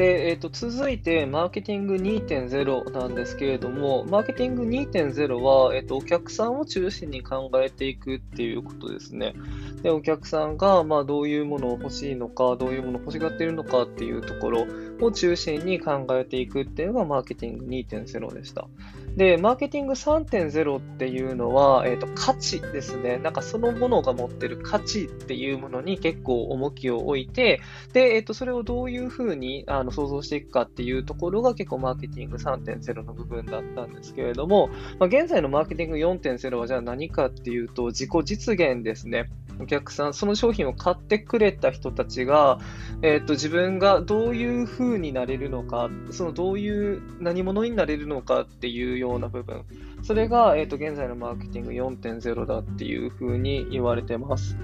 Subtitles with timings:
[0.00, 9.34] で、えーと、続いて、マーケティング2.0なんですけれども、マーケティング2.0は、えーと、お客さんを中心に考えていくっていうことですね。
[9.82, 14.66] で、お客さんが、まあ、どういうものを欲しいのか、どういうものを欲しがっているのかっていうところ
[15.02, 18.68] を中心に考えていくっていうのがマーケティング2.0でした。
[19.16, 23.18] で、マーケティング3.0っていうのは、え、ー、と、価値ですね。
[23.18, 27.60] なんかそのものが持ってる価値っていうものに結構重きを置いて、
[27.92, 34.68] で、え、ー、と、それをどういうふうにあの想像していくかっていうところが結構マーケティング3.0の部分だったんですけれども、
[34.98, 39.28] まあ、現在のマーケティング4.0はじゃあ何かっていうと、自己実現ですね。
[39.60, 42.58] お客さん、その商品を買ってくれた人たちが、
[43.02, 49.64] え、ー、と、自分がどういう風になれるのか、そのどういう何者になれるのかっていうような部分、
[50.02, 54.56] それが、えっ、ー、と、現在のマーケティング4.0だっていう風に言われてます。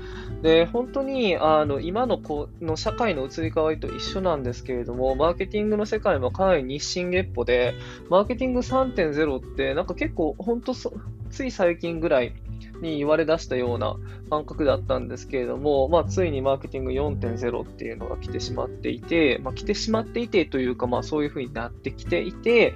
[0.43, 7.75] で、本当に、あの、今のこの社会の移り変わりと一緒なんですけれども、マーケティングの世界もかなり日進月歩で、
[8.09, 12.33] マーケティング3.0って、なんか結構、本当つい最近ぐらい、
[12.81, 13.97] に言われ出したような
[14.31, 22.75] 感覚だったんですけれども、まあ、ついにマーケティング4.0っていうのが来てしまっていて、まあ、来てしまっていてというか、まあ、そういうふうになってきていて、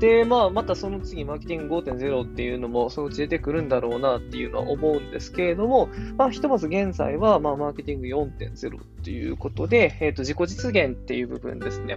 [0.00, 11.96] で、まあ、またその次、マーケティング5.0っていうのもそのうち出てくるんだろうなっていうのは思うんですけれども、まあ、ひとまず現在は、まあ、マーケティング4.0っていうことで、えっ、ー、と、自己実現っていう部分ですね。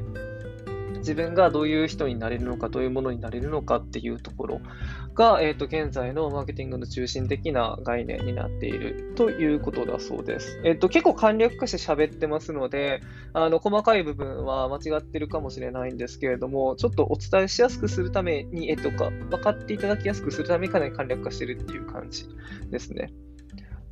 [1.01, 4.61] 自分がどういう人になれるのか、どういうものになれるのかっていうところ
[5.13, 10.61] が、え、ー、と、現在のマーケティングの中心的な概念になっているということだそうです。
[10.63, 13.01] え、ー、と、結構簡略化して喋ってますので、
[13.33, 22.27] あの、細かい部分は間違ってるかもしれないんですけれども、ちょっとお伝えしやすくするために、えっ、とか、分かっていただきやすくするためにかなり簡略化してるっていう感じ
[22.69, 23.11] ですね。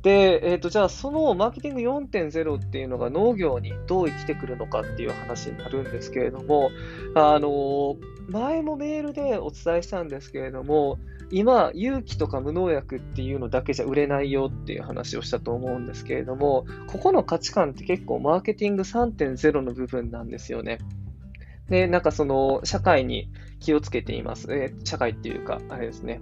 [0.02, 6.70] で、えっ、ー、と、じゃあそのマーケティング4.0っていうのが農業にどう生きてくるのかっていう話になるんですけれども、
[7.14, 7.96] あの、
[8.28, 10.98] 前もメールでお伝えしたんですけれども、
[11.30, 20.78] 今、有機とか無農薬っていうのだけじゃ売れないよっていう話をしたと思うんですけれども、ここの価値観って結構マーケティング3.0の部分なんですよね。
[21.68, 23.30] で、なんかその社会に
[23.60, 24.48] 気をつけています。
[24.50, 26.20] え社会っていうか、あれですね。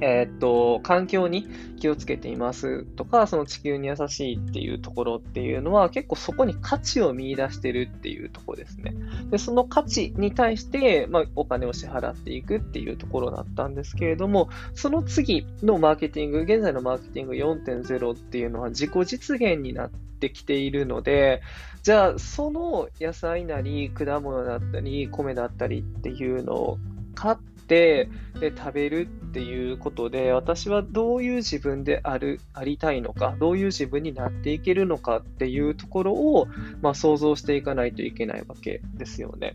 [0.00, 1.46] えー、っと、環境に
[1.78, 8.94] 気をつけていますとか、その地球に優しいっていうところっていうのは、結構そこに価値を見出してるっていうところですね。
[9.30, 21.42] で、その価値に対して、まあ、お金を支払っていくっていうところだったんですけれども、その次のマーケティング、現在のマーケティング4.0っていうのは自己実現になってきているので、
[21.82, 26.78] じゃあ、その野菜なり、果物だったり、米だったりっていうのを
[27.14, 28.08] 買って、で、
[28.56, 36.46] 食べるっていうことで、私はどういう自分である、ありたいのか、どういう自分になっていけるのかっていうところを、
[36.80, 39.54] まあ、想像していかないといけないわけですよね。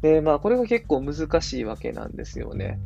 [0.00, 2.78] で、まあ、これが結構難しいわけなんですよね。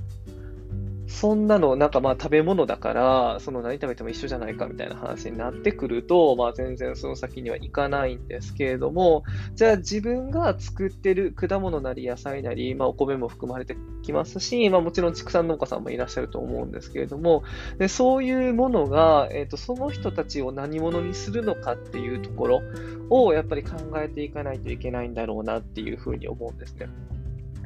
[1.09, 9.25] そんなの、なんかまあ食べ物だから、その何食べても一緒じゃないかみたいな話になってくると、まあ全然その先にはいかないんですけれども、
[9.55, 17.43] じゃあ自分が作ってる果物なり野菜なり、まあお米も含まれてきますし、まあもちろん畜産農家さんもいらっしゃると思うんですけれども、
[17.79, 22.63] でそういうものが、えっ、ー、と、その人たちを何者にするのかっていうところ
[23.09, 26.89] をやっぱり考えていかないといけないんだろうなっていうふうに思うんですね。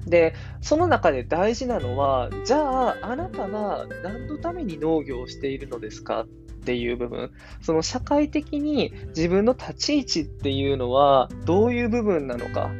[0.07, 6.27] で、その中で大事なのは、じゃあ、あなたは何のために農業をしているのですかっ
[6.65, 7.31] ていう部分、
[7.61, 12.71] その社会的に自分の立ち位置っていうのはどういう部分なのか。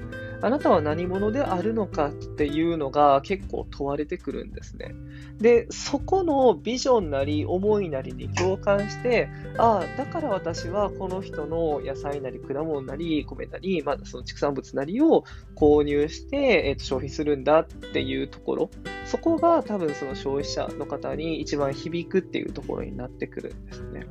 [0.43, 4.95] あなたは何者であるのかっていうのが結構問われてくるんですね。
[5.39, 18.71] で、そこのビジョンなり思いなりに共感して、ああ、だから私はこの人の野菜なり果物なり米なり、まあ、その畜産物なりを購入して、えー、と消費するんだっていうところ、
[19.07, 24.07] そこが多分その消費者の方に一番響くっていうところになってくるんですね。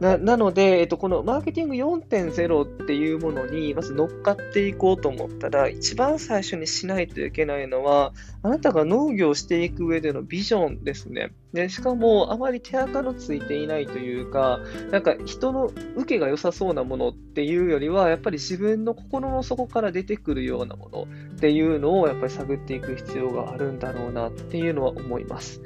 [0.00, 11.32] ななので、えっと、このマーケティング4.0っていうものにまず乗っかっていこうと思ったら、一番最初にしないといけないのは、あなたが農業していく上でのビジョンですね。
[11.52, 14.60] でしかも、あまり手垢のついていないというか、
[14.90, 25.60] なんか人の受けが良さそうなものっていうよりは、やっぱり自分の心の底から出てくるようなものっていうのをやっぱり探っていく必要があるんだろうなっていうのは思います。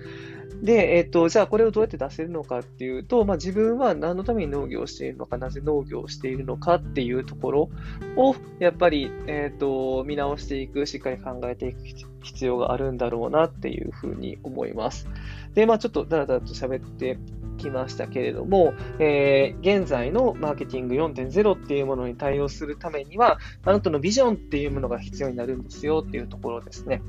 [0.65, 7.71] で、えっ、と、じゃあこれをどうやって出せるのかっていうと、まあ、自分は何のために農業をしているのか、なぜ農業をしているのかっていうところ
[8.17, 11.81] を、やっぱり、えっ、と、見直していく、しっかり考えていく
[12.23, 15.07] 必要があるんだろうなっていうふうに思います。
[15.53, 17.19] で、まあちょっとだらだらと喋って
[17.59, 27.03] きましたけれども、えー、現在のマーケティング4.0っていうものに対応するためには、あなたのビジョンっていうものが必要になるんですよっていうところですね。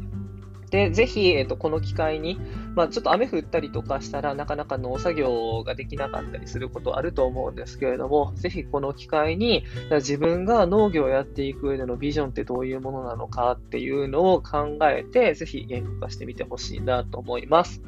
[0.71, 2.39] で、ぜひ、えっ、と、この機会に、
[2.75, 17.81] まあ、ちょっと雨降ったりとかしたらなかなか農作業ができなかったりすることあると思うんですけれども、ぜひこの機会に自分が農業をやっていく上でのビジョンってどういうものなのかっていうのを考えて、ぜひ言語化してみてほしいなと思います。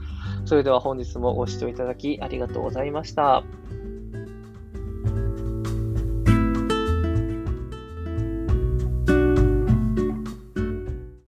[0.45, 3.43] それでは本日もご視聴いただきありがとうございました。